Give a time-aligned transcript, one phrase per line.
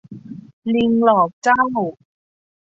[0.73, 1.63] ลิงหลอกเจ้า